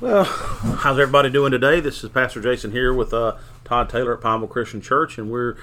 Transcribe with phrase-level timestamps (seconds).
[0.00, 1.78] Well, how's everybody doing today?
[1.78, 5.56] This is Pastor Jason here with uh, Todd Taylor at Pineville Christian Church, and we're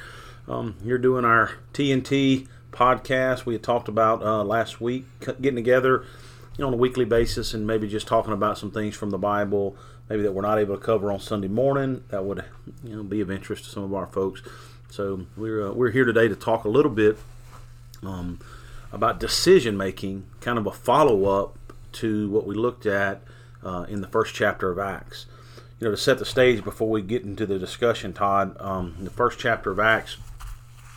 [0.48, 3.46] um, here doing our TNT podcast.
[3.46, 6.06] We had talked about uh, last week getting together,
[6.58, 9.18] you know, on a weekly basis, and maybe just talking about some things from the
[9.18, 9.76] Bible,
[10.10, 12.06] maybe that we're not able to cover on Sunday morning.
[12.08, 12.46] That would,
[12.86, 14.42] you know, be of interest to some of our folks.
[14.90, 17.18] So we're uh, we're here today to talk a little bit
[18.02, 18.40] um,
[18.94, 21.58] about decision making, kind of a follow up
[21.92, 23.22] to what we looked at
[23.64, 25.26] uh, in the first chapter of Acts.
[25.80, 29.10] You know, to set the stage before we get into the discussion, Todd, um, the
[29.10, 30.18] first chapter of Acts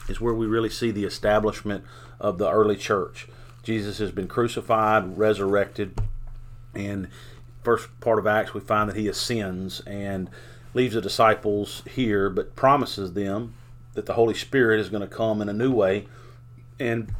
[0.08, 1.84] is where we really see the establishment
[2.20, 3.28] of the early church.
[3.62, 5.98] Jesus has been crucified, resurrected,
[6.74, 7.08] and
[7.62, 10.28] first part of Acts we find that he ascends and
[10.74, 13.54] leaves the disciples here, but promises them
[13.94, 16.06] that the Holy Spirit is going to come in a new way,
[16.78, 17.12] and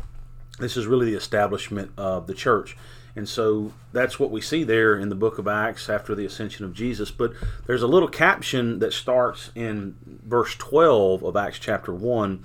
[0.58, 2.76] this is really the establishment of the church.
[3.16, 6.64] And so that's what we see there in the book of Acts after the ascension
[6.64, 7.10] of Jesus.
[7.10, 7.32] But
[7.66, 12.44] there's a little caption that starts in verse 12 of Acts chapter 1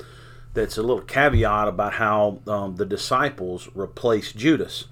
[0.54, 4.86] that's a little caveat about how um, the disciples replaced Judas.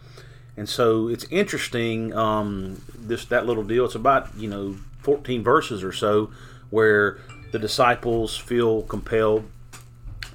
[0.55, 3.85] And so it's interesting, um, this that little deal.
[3.85, 6.31] It's about, you know, 14 verses or so
[6.71, 7.19] where
[7.51, 9.49] the disciples feel compelled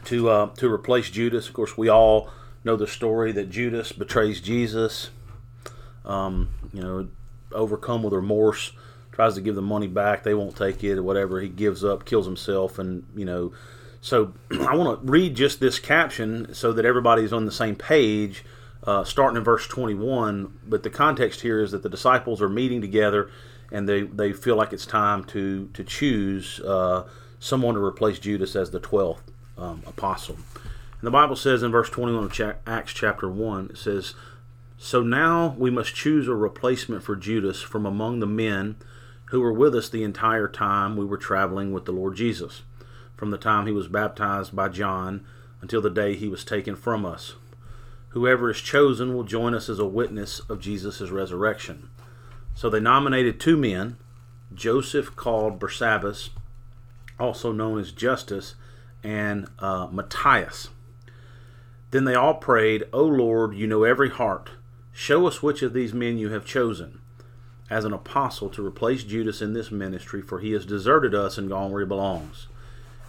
[0.05, 1.48] to uh, to replace Judas.
[1.48, 2.31] Of course, we all
[2.62, 5.11] know the story that Judas betrays Jesus
[6.05, 7.08] um, you know,
[7.53, 8.72] overcome with remorse,
[9.12, 10.22] tries to give the money back.
[10.22, 11.41] They won't take it or whatever.
[11.41, 13.53] He gives up, kills himself, and you know.
[14.00, 18.44] So I want to read just this caption so that everybody's on the same page,
[18.84, 20.59] uh, starting in verse 21.
[20.67, 23.31] But the context here is that the disciples are meeting together,
[23.70, 27.06] and they, they feel like it's time to to choose uh,
[27.39, 30.37] someone to replace Judas as the twelfth um, apostle.
[31.03, 34.14] And the Bible says in verse 21 of Acts chapter 1, it says,
[34.84, 38.75] so now we must choose a replacement for Judas from among the men
[39.27, 42.62] who were with us the entire time we were traveling with the Lord Jesus,
[43.16, 45.25] from the time he was baptized by John
[45.60, 47.37] until the day he was taken from us.
[48.09, 51.88] Whoever is chosen will join us as a witness of Jesus' resurrection.
[52.56, 53.99] So they nominated two men,
[54.53, 56.31] Joseph called Barsabbas,
[57.20, 58.56] also known as Justus,
[59.04, 60.70] and uh, Matthias.
[61.93, 64.50] Then they all prayed, O Lord, you know every heart
[64.92, 67.00] Show us which of these men you have chosen
[67.70, 71.48] as an apostle to replace Judas in this ministry, for he has deserted us and
[71.48, 72.47] gone where he belongs.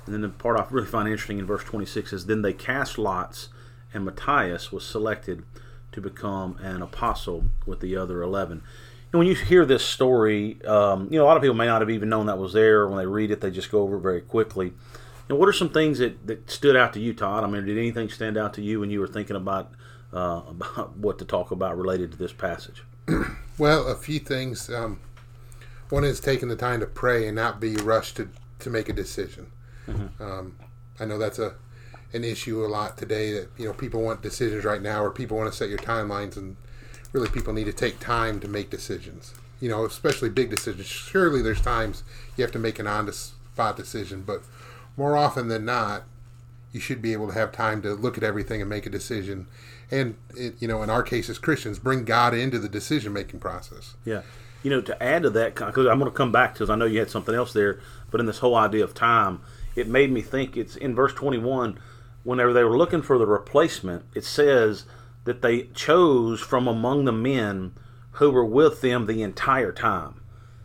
[0.05, 2.97] And then the part I really find interesting in verse 26 is Then they cast
[2.97, 3.49] lots,
[3.93, 5.43] and Matthias was selected
[5.91, 8.63] to become an apostle with the other 11.
[9.11, 11.81] And when you hear this story, um, you know, a lot of people may not
[11.81, 12.87] have even known that was there.
[12.87, 14.73] When they read it, they just go over it very quickly.
[15.29, 17.43] And what are some things that, that stood out to you, Todd?
[17.43, 19.71] I mean, did anything stand out to you when you were thinking about
[20.13, 22.83] uh, about what to talk about related to this passage?
[23.57, 24.69] well, a few things.
[24.69, 24.99] Um,
[25.89, 28.29] one is taking the time to pray and not be rushed to,
[28.59, 29.51] to make a decision.
[29.87, 30.23] Mm-hmm.
[30.23, 30.57] Um,
[30.99, 31.55] I know that's a
[32.13, 35.37] an issue a lot today that you know people want decisions right now, or people
[35.37, 36.55] want to set your timelines, and
[37.11, 39.33] really people need to take time to make decisions.
[39.59, 40.85] You know, especially big decisions.
[40.85, 42.03] Surely there's times
[42.37, 44.43] you have to make an on the spot decision, but
[44.95, 46.03] more often than not,
[46.71, 49.47] you should be able to have time to look at everything and make a decision
[49.93, 53.39] and it, you know in our case as christians bring god into the decision making
[53.39, 53.95] process.
[54.05, 54.21] Yeah.
[54.63, 56.85] You know to add to that because i'm going to come back because i know
[56.85, 57.79] you had something else there
[58.11, 59.41] but in this whole idea of time
[59.75, 61.79] it made me think it's in verse 21
[62.23, 64.85] whenever they were looking for the replacement it says
[65.25, 67.73] that they chose from among the men
[68.13, 70.21] who were with them the entire time.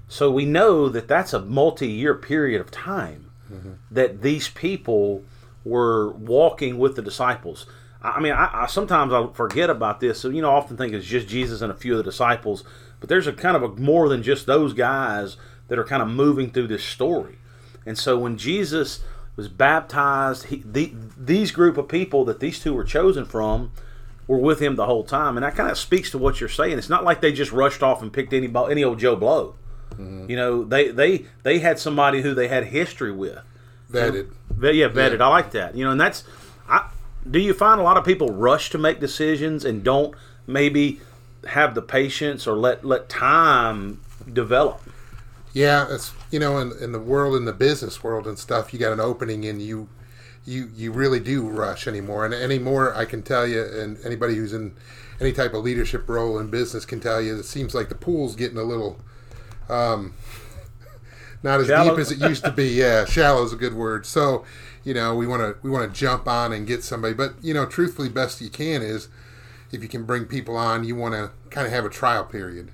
[0.09, 3.73] So we know that that's a multi-year period of time mm-hmm.
[3.91, 5.25] that these people
[5.65, 7.67] were walking with the disciples
[8.01, 10.21] I mean, I, I sometimes I forget about this.
[10.21, 12.65] So you know, I often think it's just Jesus and a few of the disciples,
[13.01, 15.37] but there's a kind of a more than just those guys
[15.69, 17.39] that are kind of moving through this story.
[17.87, 19.01] And so when Jesus
[19.37, 23.73] was baptized, he, the, these group of people that these two were chosen from
[24.27, 26.77] were with him the whole time, and that kind of speaks to what you're saying.
[26.77, 29.57] It's not like they just rushed off and picked any any old Joe Blow.
[29.93, 30.31] Mm-hmm.
[30.31, 33.39] You know, they they they had somebody who they had history with,
[33.91, 34.31] vetted.
[34.61, 35.19] yeah, vetted.
[35.19, 35.27] Yeah.
[35.27, 35.75] I like that.
[35.75, 36.25] You know, and that's
[37.31, 40.15] do you find a lot of people rush to make decisions and don't
[40.47, 41.01] maybe
[41.47, 44.01] have the patience or let let time
[44.33, 44.83] develop?
[45.53, 48.79] Yeah, it's you know, in, in the world, in the business world and stuff, you
[48.79, 49.89] got an opening and you
[50.45, 52.25] you you really do rush anymore.
[52.25, 54.75] And anymore, I can tell you, and anybody who's in
[55.21, 58.37] any type of leadership role in business can tell you, it seems like the pool's
[58.37, 58.99] getting a little.
[59.69, 60.15] Um,
[61.43, 61.91] not as shallow.
[61.91, 62.69] deep as it used to be.
[62.69, 64.07] Yeah, shallow is a good word.
[64.07, 64.45] So,
[64.85, 67.55] you know, we want to we want to jump on and get somebody, but you
[67.55, 69.09] know, truthfully, best you can is
[69.71, 72.71] if you can bring people on, you want to kind of have a trial period.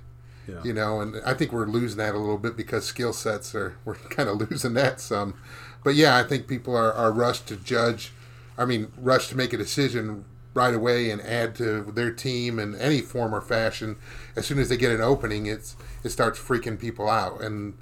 [0.47, 0.61] Yeah.
[0.63, 3.77] You know, and I think we're losing that a little bit because skill sets are
[3.85, 5.35] we're kind of losing that some.
[5.83, 8.11] But yeah, I think people are, are rushed to judge.
[8.57, 12.75] I mean, rushed to make a decision right away and add to their team in
[12.75, 13.97] any form or fashion.
[14.35, 17.41] As soon as they get an opening, it's it starts freaking people out.
[17.41, 17.77] And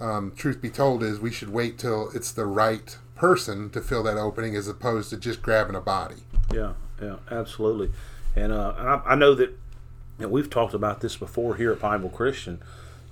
[0.00, 4.02] um, truth be told, is we should wait till it's the right person to fill
[4.02, 6.24] that opening, as opposed to just grabbing a body.
[6.52, 7.90] Yeah, yeah, absolutely.
[8.36, 9.56] And, uh, I, I, know that
[10.18, 12.62] know, we've talked about this before here at Pineville Christian.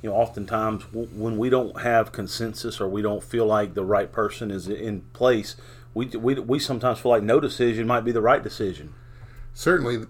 [0.02, 3.86] You know, oftentimes w- when we don't have consensus or we don't feel like the
[3.86, 5.56] right person is in place,
[5.94, 8.92] we, we, we sometimes feel like no decision might be the right decision.
[9.54, 10.06] Certainly,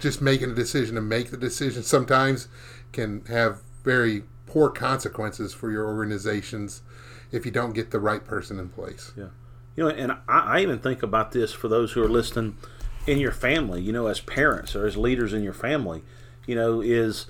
[0.00, 2.48] just making a decision to make the decision sometimes
[2.90, 6.82] can have very poor consequences for your organizations
[7.32, 9.12] if you don't get the right person in place.
[9.16, 9.28] Yeah.
[9.74, 12.58] You know, and I, I even think about this for those who are listening
[13.06, 16.02] in your family, you know, as parents or as leaders in your family,
[16.46, 17.26] you know, is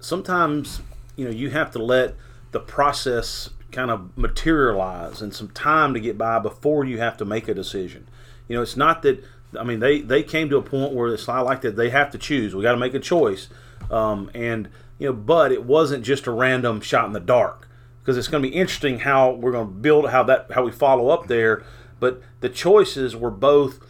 [0.00, 0.82] sometimes,
[1.16, 2.16] you know, you have to let
[2.50, 7.24] the process kind of materialize and some time to get by before you have to
[7.24, 8.08] make a decision.
[8.48, 9.24] You know, it's not that,
[9.58, 12.10] I mean, they, they came to a point where it's not like that they have
[12.10, 12.54] to choose.
[12.54, 13.48] We got to make a choice.
[13.90, 14.68] Um, and,
[14.98, 17.68] you know, but it wasn't just a random shot in the dark
[18.04, 20.70] because it's going to be interesting how we're going to build how that how we
[20.70, 21.64] follow up there.
[22.00, 23.80] But the choices were both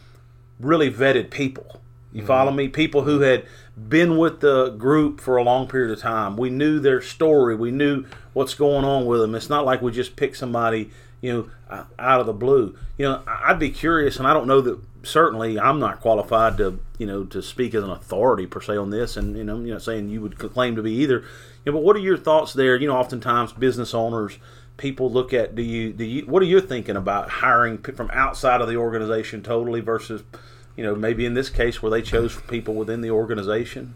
[0.61, 1.81] really vetted people.
[2.13, 2.29] You mm-hmm.
[2.29, 2.69] follow me?
[2.69, 3.45] People who had
[3.89, 6.37] been with the group for a long period of time.
[6.37, 7.57] We knew their story.
[7.57, 9.35] We knew what's going on with them.
[9.35, 10.91] It's not like we just pick somebody,
[11.21, 12.77] you know, out of the blue.
[12.97, 16.81] You know, I'd be curious, and I don't know that certainly I'm not qualified to
[16.99, 19.73] you know to speak as an authority per se on this, and you know, you
[19.73, 21.21] know, saying you would claim to be either.
[21.65, 22.77] You know, but what are your thoughts there?
[22.77, 24.39] You know, oftentimes business owners,
[24.77, 28.61] people look at do you do you what are you thinking about hiring from outside
[28.61, 30.23] of the organization totally versus
[30.77, 33.95] you know maybe in this case where they chose people within the organization.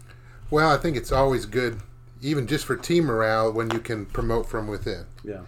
[0.49, 1.81] Well, I think it's always good,
[2.21, 5.05] even just for team morale, when you can promote from within.
[5.23, 5.41] Yeah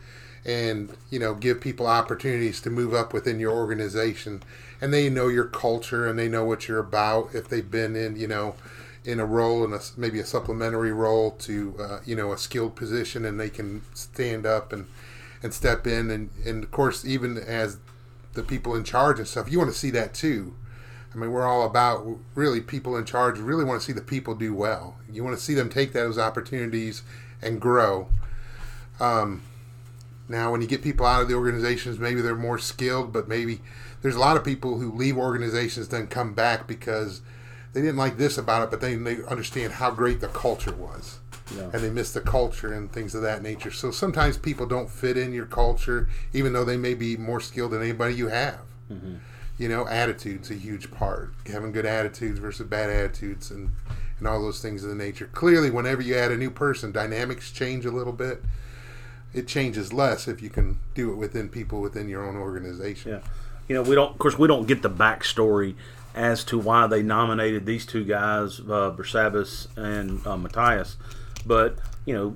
[0.46, 4.42] and you know give people opportunities to move up within your organization
[4.80, 8.16] and they know your culture and they know what you're about if they've been in
[8.16, 8.56] you know
[9.04, 12.76] in a role in a maybe a supplementary role to uh, you know a skilled
[12.76, 14.88] position and they can stand up and
[15.44, 17.78] and step in and and of course even as
[18.34, 20.56] the people in charge and stuff you want to see that too
[21.14, 23.38] I mean, we're all about really people in charge.
[23.38, 24.96] Really want to see the people do well.
[25.12, 27.04] You want to see them take those opportunities
[27.42, 28.08] and grow.
[29.00, 29.42] Um,
[30.32, 33.62] now, when you get people out of the organizations, maybe they're more skilled, but maybe
[34.02, 37.22] there's a lot of people who leave organizations then come back because
[37.74, 41.20] they didn't like this about it, but then they understand how great the culture was.
[41.56, 41.70] Yeah.
[41.74, 43.72] And they miss the culture and things of that nature.
[43.72, 47.72] So sometimes people don't fit in your culture, even though they may be more skilled
[47.72, 48.62] than anybody you have.
[48.90, 49.16] Mm-hmm.
[49.58, 51.34] You know, attitude's a huge part.
[51.52, 53.72] Having good attitudes versus bad attitudes and,
[54.18, 55.30] and all those things of the nature.
[55.34, 58.42] Clearly, whenever you add a new person, dynamics change a little bit
[59.34, 63.12] it changes less if you can do it within people within your own organization.
[63.12, 63.20] Yeah,
[63.68, 64.12] you know, we don't.
[64.12, 65.76] Of course, we don't get the backstory
[66.14, 70.98] as to why they nominated these two guys, uh, Barsabbas and uh, Matthias,
[71.46, 72.36] but you know,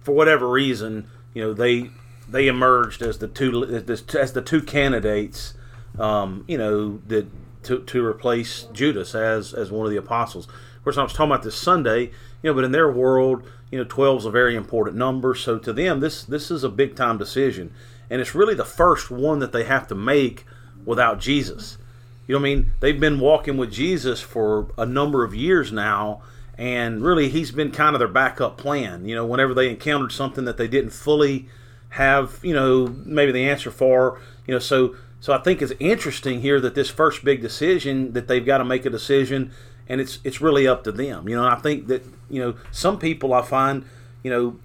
[0.00, 1.90] for whatever reason, you know, they
[2.28, 3.84] they emerged as the two
[4.18, 5.54] as the two candidates.
[5.98, 7.26] Um, you know that
[7.64, 10.46] to, to replace Judas as as one of the apostles.
[10.46, 12.10] Of course, I was talking about this Sunday,
[12.42, 15.34] you know, but in their world, you know, 12 is a very important number.
[15.34, 17.72] So to them, this this is a big time decision,
[18.08, 20.44] and it's really the first one that they have to make
[20.84, 21.78] without Jesus.
[22.26, 22.72] You know I mean?
[22.80, 26.22] They've been walking with Jesus for a number of years now,
[26.56, 29.04] and really he's been kind of their backup plan.
[29.04, 31.48] You know, whenever they encountered something that they didn't fully
[31.90, 36.40] have, you know, maybe the answer for, you know, so so I think it's interesting
[36.40, 39.52] here that this first big decision that they've got to make a decision
[39.90, 41.28] and it's it's really up to them.
[41.28, 43.84] You know, I think that you know some people I find
[44.22, 44.56] you know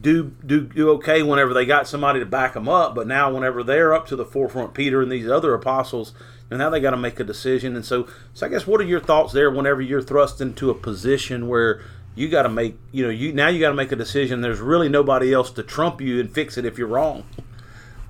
[0.00, 3.64] do do do okay whenever they got somebody to back them up, but now whenever
[3.64, 6.12] they're up to the forefront, Peter and these other apostles,
[6.50, 7.74] and now they got to make a decision.
[7.74, 10.74] And so, so I guess what are your thoughts there whenever you're thrust into a
[10.74, 11.80] position where
[12.14, 14.42] you got to make you know you now you got to make a decision.
[14.42, 17.24] There's really nobody else to trump you and fix it if you're wrong.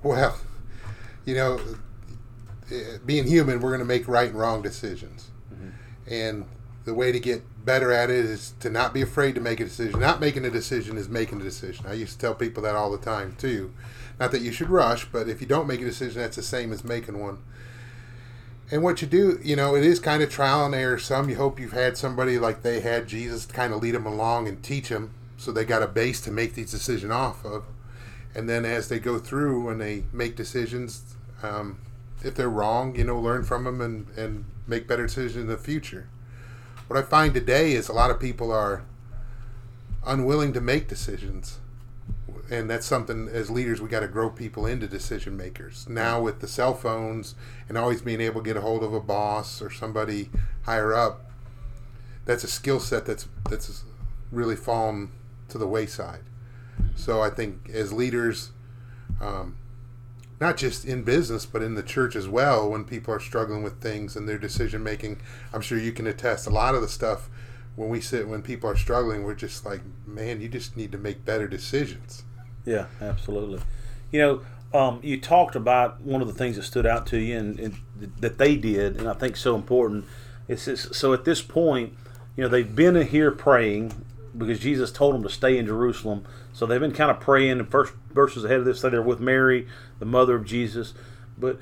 [0.03, 0.37] Well,
[1.25, 1.61] you know,
[2.73, 5.31] eh, being human, we're going to make right and wrong decisions.
[6.11, 6.47] And
[6.85, 9.65] the way to get better at it is to not be afraid to make a
[9.65, 10.01] decision.
[10.01, 11.87] Not making a decision is making a decision.
[11.87, 13.73] I used to tell people that all the time too.
[14.19, 16.73] Not that you should rush, but if you don't make a decision, that's the same
[16.73, 17.39] as making one.
[18.71, 20.99] And what you do, you know, it is kind of trial and error.
[20.99, 24.07] Some you hope you've had somebody like they had Jesus to kind of lead them
[24.07, 27.65] along and teach them, so they got a base to make these decisions off of.
[28.35, 31.79] And then as they go through and they make decisions, um,
[32.23, 35.57] if they're wrong, you know, learn from them and, and make better decisions in the
[35.57, 36.09] future.
[36.87, 38.85] What I find today is a lot of people are
[40.07, 41.59] unwilling to make decisions.
[42.51, 45.87] And that's something as leaders we got to grow people into decision makers.
[45.89, 47.35] Now with the cell phones
[47.69, 50.31] and always being able to get a hold of a boss or somebody
[50.63, 51.31] higher up,
[52.25, 53.85] that's a skill set that's that's
[54.31, 55.11] really fallen
[55.49, 56.23] to the wayside.
[56.95, 58.51] So I think as leaders,
[59.21, 59.57] um,
[60.41, 63.81] not just in business but in the church as well, when people are struggling with
[63.81, 65.21] things and their decision making,
[65.53, 66.47] I'm sure you can attest.
[66.47, 67.29] A lot of the stuff
[67.79, 70.99] when we sit when people are struggling, we're just like, man, you just need to
[70.99, 72.25] make better decisions.
[72.65, 73.61] Yeah, absolutely.
[74.11, 77.39] You know, um, you talked about one of the things that stood out to you
[77.39, 77.77] and, and
[78.19, 80.05] that they did, and I think so important.
[80.49, 81.95] Is so at this point,
[82.37, 84.05] you know, they've been here praying
[84.37, 86.25] because Jesus told them to stay in Jerusalem.
[86.53, 87.59] So they've been kind of praying.
[87.59, 90.95] The first verses ahead of this, they're with Mary, the mother of Jesus.
[91.39, 91.59] But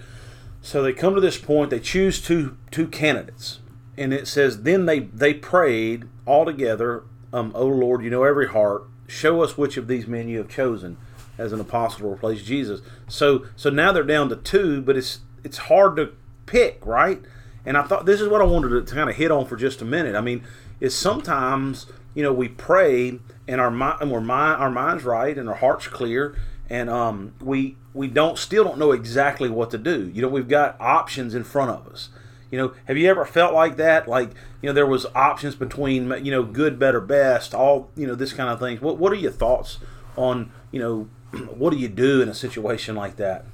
[0.63, 1.71] so they come to this point.
[1.71, 3.61] They choose two two candidates
[3.99, 8.49] and it says, Then they, they prayed all together, um, O Lord, you know every
[8.49, 8.85] heart.
[9.07, 10.97] Show us which of these men you have chosen
[11.39, 12.81] as an apostle to replace Jesus.
[13.09, 16.13] So so now they're down to two, but it's it's hard to
[16.47, 17.23] pick, right?
[17.65, 19.81] And I thought this is what I wanted to kind of hit on for just
[19.81, 20.17] a minute.
[20.17, 20.45] I mean,
[20.81, 21.87] is sometimes
[22.17, 25.87] you know we pray and our mind and we're our minds right and our hearts
[25.87, 26.35] clear
[26.69, 30.11] and um, we we don't still don't know exactly what to do.
[30.13, 32.11] You know, we've got options in front of us.
[32.51, 34.07] You know, have you ever felt like that?
[34.07, 34.31] Like,
[34.63, 38.33] you know, there was options between, you know, good, better, best, all, you know, this
[38.33, 38.79] kind of thing.
[38.79, 39.79] What What are your thoughts
[40.17, 41.09] on, you know,
[41.55, 43.45] what do you do in a situation like that?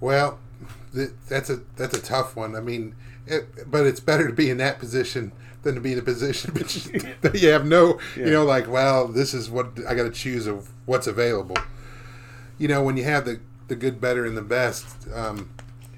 [0.00, 0.38] Well,
[1.28, 2.56] that's a that's a tough one.
[2.56, 2.94] I mean,
[3.26, 5.32] it, but it's better to be in that position
[5.62, 6.52] than to be in a position
[7.20, 8.26] that you have no, yeah.
[8.26, 11.56] you know, like, well, this is what I got to choose of what's available.
[12.58, 15.08] You know, when you have the the good, better, and the best.
[15.14, 15.50] Um,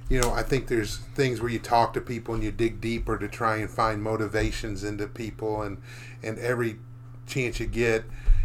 [0.08, 3.18] you know, I think there's things where you talk to people and you dig deeper
[3.18, 5.78] to try and find motivations into people, and
[6.22, 6.76] and every
[7.26, 8.04] chance you get,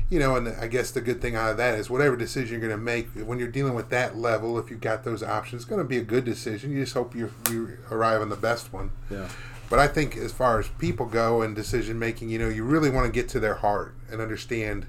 [0.09, 2.69] you know, and I guess the good thing out of that is whatever decision you're
[2.69, 5.69] going to make when you're dealing with that level, if you've got those options, it's
[5.69, 6.71] going to be a good decision.
[6.71, 8.91] You just hope you you arrive on the best one.
[9.09, 9.29] Yeah.
[9.69, 12.89] But I think as far as people go and decision making, you know, you really
[12.89, 14.87] want to get to their heart and understand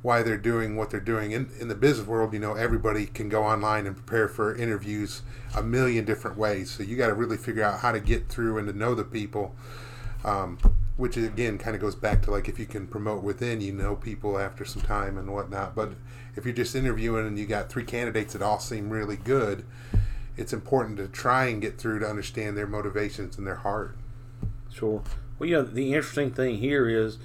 [0.00, 1.32] why they're doing what they're doing.
[1.32, 5.22] In, in the business world, you know, everybody can go online and prepare for interviews
[5.54, 6.70] a million different ways.
[6.70, 9.04] So you got to really figure out how to get through and to know the
[9.04, 9.54] people,
[10.24, 10.58] um,
[10.98, 13.96] which again kind of goes back to like if you can promote within, you know
[13.96, 15.74] people after some time and whatnot.
[15.74, 15.92] But
[16.36, 19.64] if you're just interviewing and you got three candidates that all seem really good,
[20.36, 23.96] it's important to try and get through to understand their motivations and their heart.
[24.70, 25.02] Sure.
[25.38, 27.18] Well, you know, the interesting thing here is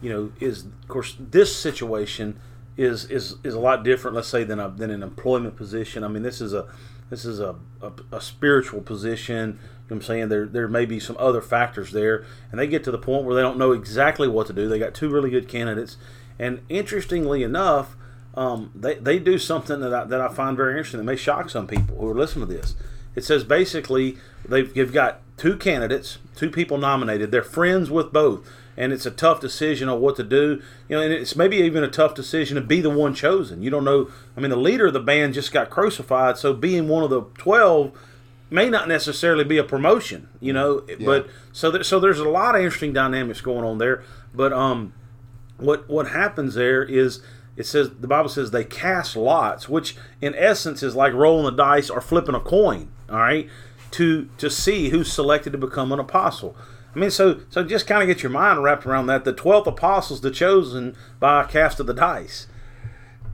[0.00, 2.38] you know, is of course this situation
[2.76, 6.04] is is is a lot different, let's say, than a than an employment position.
[6.04, 6.66] I mean, this is a
[7.10, 9.58] this is a, a, a spiritual position.
[9.88, 12.84] You know I'm saying there there may be some other factors there, and they get
[12.84, 14.68] to the point where they don't know exactly what to do.
[14.68, 15.96] They got two really good candidates,
[16.38, 17.96] and interestingly enough,
[18.34, 21.50] um, they they do something that I, that I find very interesting that may shock
[21.50, 22.74] some people who are listening to this.
[23.14, 27.32] It says basically they've, they've got two candidates, two people nominated.
[27.32, 28.46] They're friends with both
[28.78, 30.62] and it's a tough decision on what to do.
[30.88, 33.60] You know, and it's maybe even a tough decision to be the one chosen.
[33.60, 34.08] You don't know.
[34.36, 37.22] I mean, the leader of the band just got crucified, so being one of the
[37.36, 37.90] twelve
[38.50, 40.28] may not necessarily be a promotion.
[40.40, 40.96] You know, yeah.
[41.04, 44.02] but so there, so there's a lot of interesting dynamics going on there.
[44.34, 44.92] But um,
[45.58, 47.20] what what happens there is
[47.56, 51.62] it says the Bible says they cast lots, which in essence is like rolling the
[51.62, 52.90] dice or flipping a coin.
[53.10, 53.48] All right,
[53.92, 56.56] to to see who's selected to become an apostle.
[56.94, 59.24] I mean, so so just kind of get your mind wrapped around that.
[59.24, 62.46] The twelfth apostle's the chosen by a cast of the dice.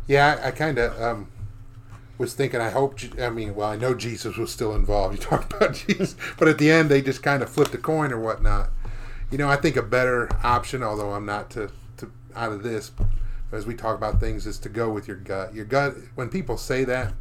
[0.07, 1.29] Yeah, I, I kind of um,
[2.19, 2.61] was thinking.
[2.61, 2.99] I hope.
[3.21, 5.15] I mean, well, I know Jesus was still involved.
[5.19, 8.13] You talk about Jesus, but at the end, they just kind of flipped a coin
[8.13, 8.71] or whatnot.
[9.31, 12.93] You know, I think a better option, although I'm not to, to out of this,
[13.53, 15.55] as we talk about things, is to go with your gut.
[15.55, 15.95] Your gut.
[16.15, 17.15] When people say that,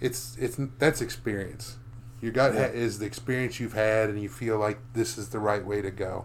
[0.00, 1.76] it's it's that's experience
[2.20, 2.66] your gut yeah.
[2.66, 5.90] is the experience you've had, and you feel like this is the right way to
[5.90, 6.24] go.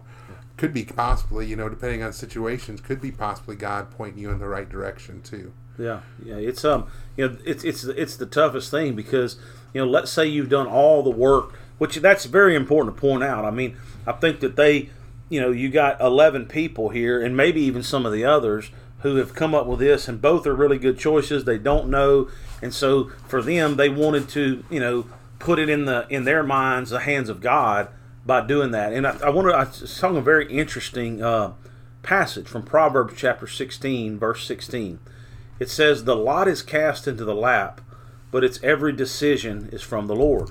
[0.56, 4.38] Could be possibly, you know, depending on situations, could be possibly God pointing you in
[4.38, 5.52] the right direction too.
[5.82, 6.36] Yeah, yeah.
[6.36, 6.86] It's um,
[7.16, 9.36] you know, it's it's it's the toughest thing because
[9.74, 13.24] you know, let's say you've done all the work, which that's very important to point
[13.24, 13.44] out.
[13.44, 14.90] I mean, I think that they,
[15.28, 18.70] you know, you got eleven people here, and maybe even some of the others
[19.00, 21.44] who have come up with this, and both are really good choices.
[21.44, 22.28] They don't know,
[22.62, 25.06] and so for them, they wanted to, you know
[25.42, 27.88] put it in the in their minds the hands of God
[28.24, 28.92] by doing that.
[28.92, 31.52] And I, I wanted I saw a very interesting uh,
[32.02, 35.00] passage from Proverbs chapter 16, verse 16.
[35.58, 37.80] It says, "The lot is cast into the lap,
[38.30, 40.50] but its every decision is from the Lord."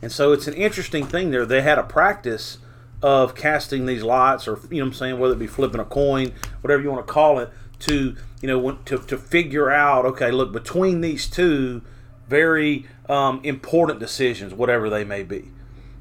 [0.00, 1.46] And so it's an interesting thing there.
[1.46, 2.58] They had a practice
[3.02, 5.84] of casting these lots, or you know, what I'm saying whether it be flipping a
[5.84, 10.30] coin, whatever you want to call it, to you know, to to figure out, okay,
[10.30, 11.82] look between these two
[12.28, 15.50] very um, important decisions, whatever they may be.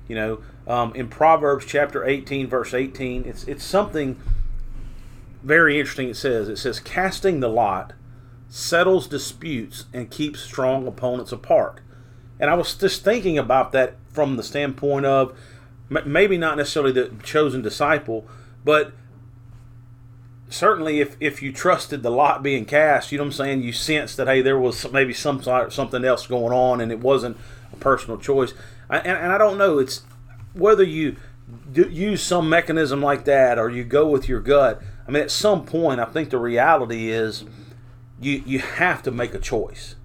[0.08, 4.20] You know, um, in Proverbs chapter 18, verse 18, it's it's something
[5.44, 6.10] very interesting.
[6.10, 7.94] It says it says casting the lot
[8.54, 11.80] settles disputes and keeps strong opponents apart.
[12.38, 15.34] And I was just thinking about that from the standpoint of
[15.90, 18.28] maybe not necessarily the chosen disciple,
[18.66, 18.92] but
[20.50, 23.72] certainly if, if you trusted the lot being cast, you know what I'm saying, you
[23.72, 27.38] sensed that, hey, there was maybe some something else going on and it wasn't
[27.72, 28.54] a personal choice.
[28.90, 30.02] I, and, and I don't know, it's
[30.54, 31.16] whether you
[31.74, 34.82] use some mechanism like that or you go with your gut.
[35.08, 37.46] I mean, at some point, I think the reality is
[38.22, 39.96] you, you have to make a choice.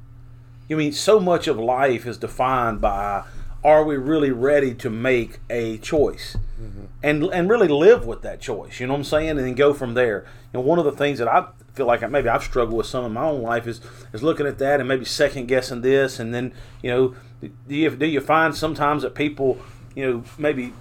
[0.70, 3.24] I mean, so much of life is defined by
[3.66, 6.84] are we really ready to make a choice mm-hmm.
[7.02, 9.74] and and really live with that choice you know what i'm saying and then go
[9.74, 11.44] from there you know one of the things that i
[11.74, 13.80] feel like maybe i've struggled with some in my own life is
[14.12, 17.90] is looking at that and maybe second guessing this and then you know do you
[17.90, 19.58] do you find sometimes that people
[19.96, 20.72] you know maybe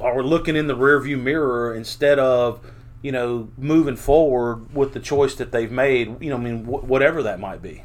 [0.00, 2.60] are looking in the rearview mirror instead of
[3.02, 6.84] you know moving forward with the choice that they've made you know i mean wh-
[6.88, 7.82] whatever that might be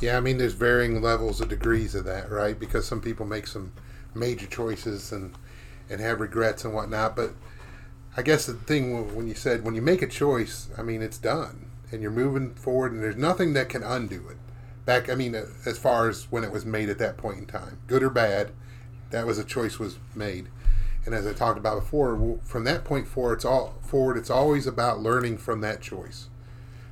[0.00, 2.58] yeah, I mean, there's varying levels of degrees of that, right?
[2.58, 3.72] Because some people make some
[4.14, 5.34] major choices and
[5.90, 7.16] and have regrets and whatnot.
[7.16, 7.32] But
[8.16, 11.18] I guess the thing when you said when you make a choice, I mean, it's
[11.18, 14.36] done and you're moving forward, and there's nothing that can undo it.
[14.84, 17.78] Back, I mean, as far as when it was made at that point in time,
[17.86, 18.52] good or bad,
[19.10, 20.48] that was a choice was made.
[21.08, 24.16] And as I talked about before, from that point forward, it's all forward.
[24.16, 26.28] It's always about learning from that choice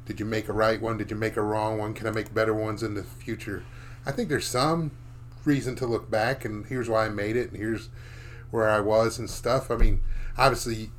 [0.06, 0.96] did you make a right one?
[0.96, 1.92] Did you make a wrong one?
[1.92, 3.64] Can I make better ones in the future?
[4.06, 4.92] I think there's some
[5.44, 7.90] reason to look back and here's why I made it and here's
[8.50, 9.70] where I was and stuff.
[9.70, 10.00] I mean,
[10.38, 10.90] obviously,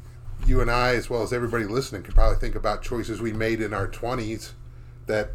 [0.46, 3.62] you and I, as well as everybody listening, could probably think about choices we made
[3.62, 4.52] in our 20s
[5.08, 5.30] that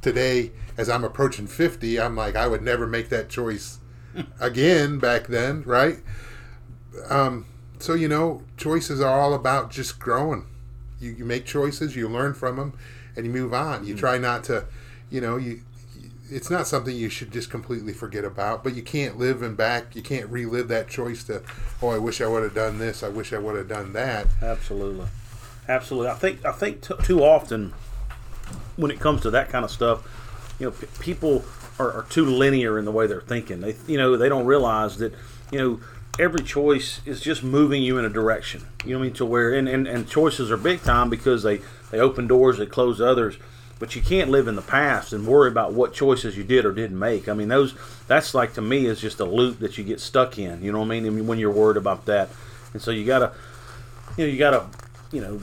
[0.00, 3.80] today, as I'm approaching 50, I'm like, I would never make that choice
[4.40, 5.98] again back then, right?
[7.08, 7.46] Um,
[7.78, 10.46] so, you know, choices are all about just growing.
[11.00, 12.78] You, you make choices, you learn from them,
[13.16, 13.86] and you move on.
[13.86, 13.98] You mm.
[13.98, 14.66] try not to,
[15.10, 15.62] you know, you.
[16.32, 19.96] It's not something you should just completely forget about, but you can't live in back.
[19.96, 21.42] You can't relive that choice to,
[21.82, 23.02] oh, I wish I would have done this.
[23.02, 24.28] I wish I would have done that.
[24.40, 25.06] Absolutely,
[25.68, 26.08] absolutely.
[26.08, 27.72] I think I think t- too often
[28.76, 30.06] when it comes to that kind of stuff,
[30.60, 31.44] you know, p- people
[31.80, 33.60] are, are too linear in the way they're thinking.
[33.60, 35.12] They, you know, they don't realize that,
[35.50, 35.80] you know
[36.20, 38.66] every choice is just moving you in a direction.
[38.84, 39.14] You know what I mean?
[39.14, 42.66] To where and, and, and choices are big time because they, they open doors, they
[42.66, 43.38] close others.
[43.78, 46.72] But you can't live in the past and worry about what choices you did or
[46.72, 47.30] didn't make.
[47.30, 47.74] I mean, those
[48.06, 50.62] that's like to me is just a loop that you get stuck in.
[50.62, 51.06] You know what I mean?
[51.06, 52.28] I mean when you're worried about that,
[52.74, 53.32] and so you gotta,
[54.18, 54.66] you know, you gotta,
[55.12, 55.40] you know,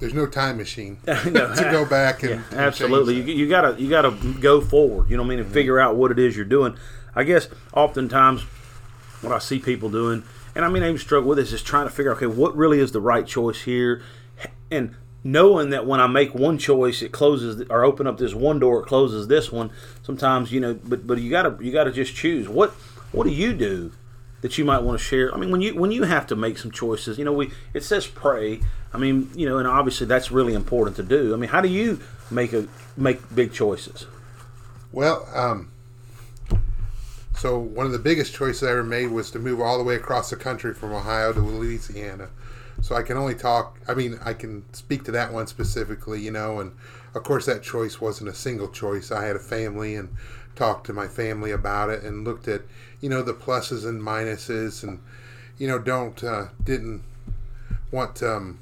[0.00, 3.20] there's no time machine to go back and yeah, absolutely.
[3.20, 5.08] And you, you, gotta you gotta go forward.
[5.08, 5.54] You know what I mean, and mm-hmm.
[5.54, 6.76] figure out what it is you're doing.
[7.14, 8.44] I guess oftentimes
[9.20, 10.22] what I see people doing,
[10.54, 12.56] and I mean, I even struggle with this, is trying to figure out, okay, what
[12.56, 14.02] really is the right choice here,
[14.70, 18.58] and knowing that when I make one choice, it closes or open up this one
[18.58, 19.70] door, it closes this one.
[20.02, 22.70] Sometimes, you know, but but you gotta you gotta just choose what
[23.12, 23.92] what do you do
[24.40, 25.34] that you might want to share.
[25.34, 27.82] I mean, when you when you have to make some choices, you know, we it
[27.82, 28.60] says pray.
[28.92, 31.34] I mean, you know, and obviously that's really important to do.
[31.34, 32.00] I mean, how do you
[32.30, 34.06] make a make big choices?
[34.92, 35.70] Well, um,
[37.38, 39.94] so one of the biggest choices I ever made was to move all the way
[39.94, 42.30] across the country from Ohio to Louisiana.
[42.80, 43.78] So I can only talk.
[43.86, 46.60] I mean, I can speak to that one specifically, you know.
[46.60, 46.72] And
[47.14, 49.10] of course, that choice wasn't a single choice.
[49.10, 50.08] I had a family and
[50.56, 52.62] talked to my family about it and looked at,
[53.00, 55.00] you know, the pluses and minuses, and
[55.58, 57.02] you know, don't uh, didn't
[57.92, 58.58] want um,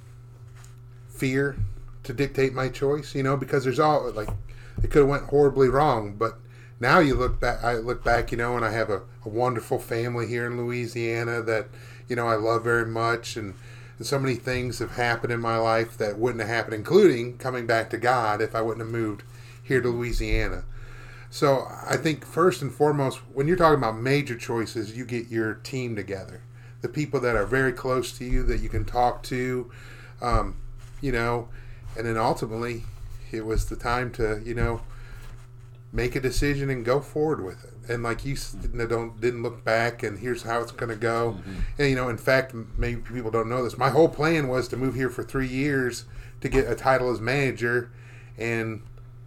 [1.08, 1.56] fear
[2.04, 4.28] to dictate my choice, you know, because there's all like
[4.82, 6.38] it could have went horribly wrong, but
[6.78, 9.78] now you look back i look back you know and i have a, a, wonderful
[9.78, 11.66] family here in louisiana that
[12.08, 13.54] you know i love very much and,
[13.98, 17.66] and so many things have happened in my life that wouldn't have happened including coming
[17.66, 19.22] back to god if i wouldn't have moved
[19.62, 20.64] here to louisiana.
[21.30, 25.54] So i think first and foremost when you're talking about major choices you get your
[25.54, 26.42] team together.
[26.82, 29.70] The people that are very close to you that you can talk to
[30.22, 30.56] um,
[31.00, 31.48] you know
[31.96, 32.84] and then ultimately
[33.32, 34.82] it was the time to you know
[35.96, 37.72] make a decision and go forward with it.
[37.90, 38.36] And like you
[38.88, 41.38] don't didn't look back and here's how it's going to go.
[41.38, 41.60] Mm-hmm.
[41.78, 43.78] And you know, in fact, maybe people don't know this.
[43.78, 46.04] My whole plan was to move here for three years
[46.42, 47.90] to get a title as manager,
[48.36, 48.82] and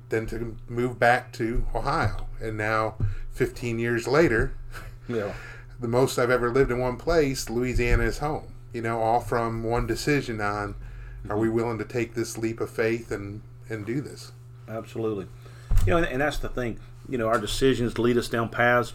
[0.09, 2.27] then to move back to Ohio.
[2.39, 2.95] And now,
[3.31, 4.53] 15 years later,
[5.09, 5.33] yeah.
[5.79, 8.53] the most I've ever lived in one place, Louisiana is home.
[8.73, 10.75] you know, all from one decision on
[11.27, 14.31] are we willing to take this leap of faith and, and do this?
[14.67, 15.27] Absolutely.
[15.89, 16.79] You know, and, and that's the thing.
[17.07, 18.93] You know, our decisions lead us down paths.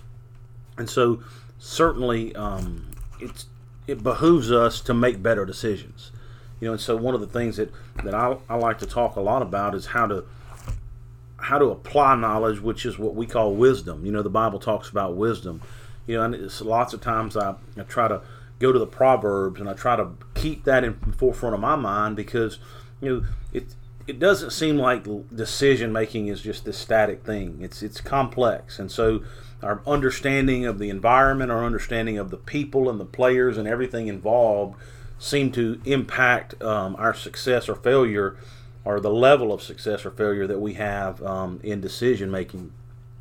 [0.78, 1.24] And so
[1.59, 3.46] certainly um, it's
[3.88, 6.12] it behooves us to make better decisions.
[6.61, 7.72] You know, and so one of the things that,
[8.04, 10.24] that I, I like to talk a lot about is how to
[11.37, 14.07] how to apply knowledge, which is what we call wisdom.
[14.07, 15.62] You know, the Bible talks about wisdom.
[16.07, 18.22] You know, and it's lots of times I, I try to
[18.61, 22.14] go to the Proverbs and I try to keep that in forefront of my mind
[22.14, 22.61] because,
[23.00, 23.74] you know, it
[24.06, 27.58] it doesn't seem like decision making is just this static thing.
[27.60, 29.22] It's it's complex, and so
[29.62, 34.08] our understanding of the environment, our understanding of the people and the players and everything
[34.08, 34.76] involved,
[35.18, 38.36] seem to impact um, our success or failure,
[38.84, 42.72] or the level of success or failure that we have um, in decision making.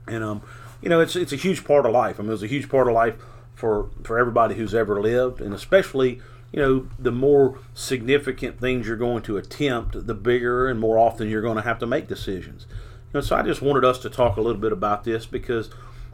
[0.08, 0.42] And um,
[0.82, 2.20] you know, it's it's a huge part of life.
[2.20, 3.16] I mean, it's a huge part of life
[3.56, 6.22] for for everybody who's ever lived, and especially
[6.54, 11.28] you know, the more significant things you're going to attempt, the bigger and more often
[11.28, 12.68] you're going to have to make decisions.
[13.12, 15.72] You know, so I just wanted us to talk a little bit about this because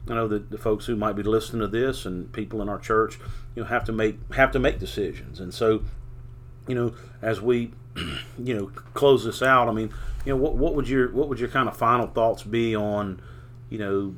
[0.10, 2.80] I know that the folks who might be listening to this and people in our
[2.80, 3.20] church,
[3.54, 5.42] you know, have to make have to make decisions.
[5.42, 5.84] And so,
[6.70, 7.74] you know, as we,
[8.42, 9.94] you know, close this out, I mean,
[10.26, 13.22] you know, what, what would your what would your kind of final thoughts be on,
[13.70, 14.16] you know,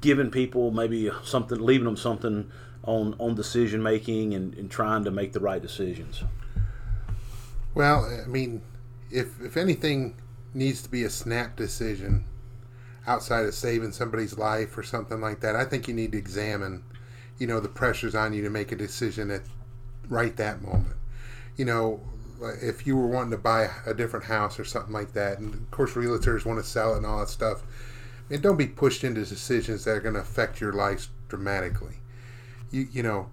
[0.00, 2.50] giving people maybe something, leaving them something
[2.90, 6.24] on on decision making and, and trying to make the right decisions?
[7.72, 8.62] Well, I mean,
[9.10, 10.16] if if anything
[10.52, 12.24] needs to be a snap decision
[13.06, 16.82] outside of saving somebody's life or something like that, I think you need to examine,
[17.38, 19.42] you know, the pressures on you to make a decision at
[20.08, 20.96] right that moment.
[21.56, 22.00] You know,
[22.60, 25.70] if you were wanting to buy a different house or something like that, and of
[25.70, 27.62] course realtors want to sell it and all that stuff,
[28.28, 32.00] and don't be pushed into decisions that are going to affect your life dramatically
[32.70, 33.30] you you know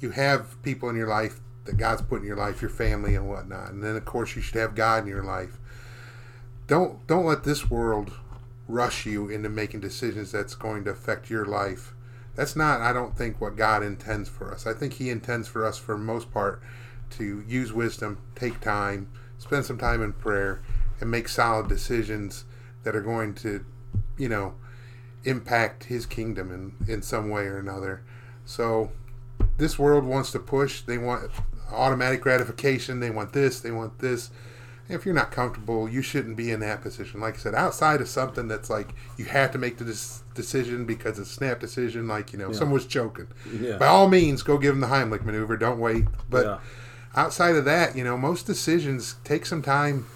[0.00, 3.28] you have people in your life that God's put in your life, your family and
[3.28, 5.58] whatnot, and then of course you should have God in your life.
[6.66, 8.12] Don't don't let this world
[8.68, 11.94] rush you into making decisions that's going to affect your life.
[12.36, 14.66] That's not, I don't think, what God intends for us.
[14.66, 16.62] I think He intends for us, for most part,
[17.10, 20.62] to use wisdom, take time, spend some time in prayer,
[21.00, 22.44] and make solid decisions
[22.84, 23.64] that are going to,
[24.16, 24.54] you know,
[25.24, 28.04] impact His kingdom in, in some way or another.
[28.48, 28.90] So
[29.58, 30.80] this world wants to push.
[30.80, 31.30] They want
[31.70, 32.98] automatic gratification.
[32.98, 33.60] They want this.
[33.60, 34.30] They want this.
[34.88, 37.20] If you're not comfortable, you shouldn't be in that position.
[37.20, 41.18] Like I said, outside of something that's like you have to make the decision because
[41.18, 42.56] it's a snap decision, like you know, yeah.
[42.56, 43.28] someone was choking.
[43.60, 43.76] Yeah.
[43.76, 45.58] By all means, go give them the Heimlich maneuver.
[45.58, 46.06] Don't wait.
[46.30, 46.58] But yeah.
[47.14, 50.06] outside of that, you know, most decisions take some time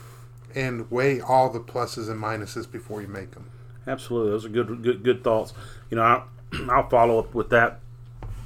[0.55, 3.51] and weigh all the pluses and minuses before you make them.
[3.87, 5.53] Absolutely, those are good, good, good thoughts.
[5.91, 6.29] You know, I'll,
[6.71, 7.81] I'll follow up with that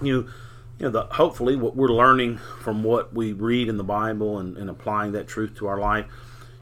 [0.02, 0.28] you know,
[0.78, 4.56] you know, the, hopefully what we're learning from what we read in the Bible and,
[4.56, 6.06] and applying that truth to our life,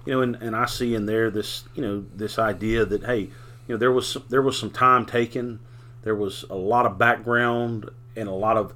[0.06, 3.20] you know, and, and I see in there this, you know, this idea that hey,
[3.20, 3.30] you
[3.68, 5.58] know, there was some, there was some time taken,
[6.02, 8.72] there was a lot of background and a lot of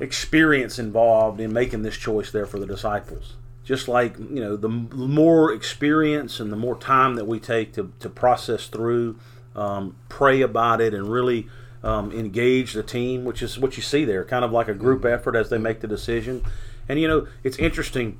[0.00, 3.34] experience involved in making this choice there for the disciples.
[3.64, 7.92] Just like you know, the more experience and the more time that we take to,
[8.00, 9.18] to process through,
[9.54, 11.48] um, pray about it, and really
[11.82, 15.04] um, engage the team, which is what you see there, kind of like a group
[15.04, 16.44] effort as they make the decision.
[16.88, 18.18] And you know, it's interesting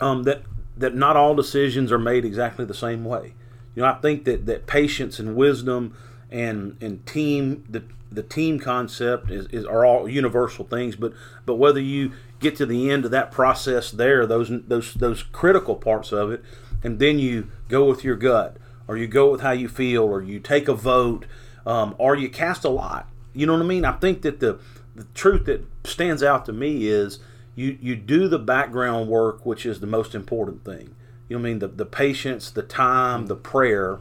[0.00, 0.42] um, that
[0.76, 3.34] that not all decisions are made exactly the same way.
[3.74, 5.96] You know, I think that that patience and wisdom
[6.30, 11.12] and and team the the team concept is, is are all universal things, but
[11.46, 15.76] but whether you get to the end of that process there, those those those critical
[15.76, 16.42] parts of it,
[16.82, 20.22] and then you go with your gut, or you go with how you feel, or
[20.22, 21.24] you take a vote,
[21.66, 23.08] um, or you cast a lot.
[23.34, 23.84] You know what I mean?
[23.84, 24.58] I think that the
[24.94, 27.18] the truth that stands out to me is
[27.54, 30.94] you you do the background work, which is the most important thing.
[31.28, 31.58] You know what I mean?
[31.60, 34.00] The the patience, the time, the prayer,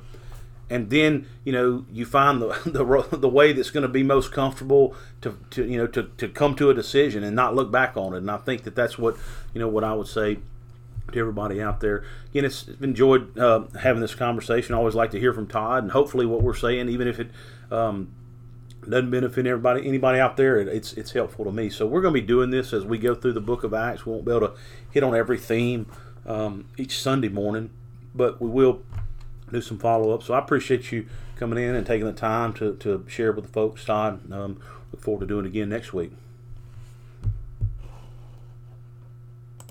[0.70, 4.32] and then you know you find the the, the way that's going to be most
[4.32, 7.96] comfortable to, to you know to, to come to a decision and not look back
[7.96, 8.18] on it.
[8.18, 9.16] And I think that that's what
[9.54, 10.40] you know what I would say
[11.14, 12.04] to everybody out there.
[12.30, 14.76] Again, it's enjoyed uh, having this conversation.
[14.76, 17.32] I always like to hear from Todd, and hopefully, what we're saying, even if it
[17.72, 18.14] um,
[18.88, 21.70] doesn't benefit everybody, anybody out there, it, it's it's helpful to me.
[21.70, 24.06] So we're going to be doing this as we go through the Book of Acts.
[24.06, 24.54] We won't be able to
[24.90, 25.86] hit on every theme
[26.26, 27.72] um, each Sunday morning,
[28.14, 28.82] but we will
[29.52, 30.24] do some follow up.
[30.24, 33.52] So I appreciate you coming in and taking the time to, to share with the
[33.52, 34.32] folks, Todd.
[34.32, 34.60] Um,
[34.92, 36.12] look forward to doing it again next week.